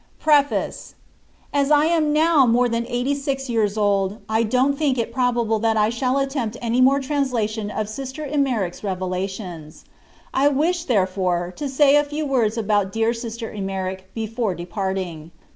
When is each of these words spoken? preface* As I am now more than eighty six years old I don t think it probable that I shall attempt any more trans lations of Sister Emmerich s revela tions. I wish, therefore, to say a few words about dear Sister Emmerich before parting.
preface* 0.19 0.95
As 1.53 1.69
I 1.69 1.85
am 1.85 2.11
now 2.11 2.47
more 2.47 2.67
than 2.67 2.87
eighty 2.87 3.13
six 3.13 3.51
years 3.51 3.77
old 3.77 4.17
I 4.27 4.41
don 4.41 4.71
t 4.71 4.79
think 4.79 4.97
it 4.97 5.13
probable 5.13 5.59
that 5.59 5.77
I 5.77 5.91
shall 5.91 6.17
attempt 6.17 6.57
any 6.59 6.81
more 6.81 6.99
trans 6.99 7.31
lations 7.33 7.71
of 7.75 7.87
Sister 7.87 8.25
Emmerich 8.25 8.73
s 8.73 8.81
revela 8.81 9.29
tions. 9.29 9.85
I 10.33 10.47
wish, 10.47 10.85
therefore, 10.85 11.53
to 11.55 11.69
say 11.69 11.95
a 11.97 12.03
few 12.03 12.25
words 12.25 12.57
about 12.57 12.91
dear 12.91 13.13
Sister 13.13 13.51
Emmerich 13.51 14.09
before 14.15 14.55
parting. 14.65 15.29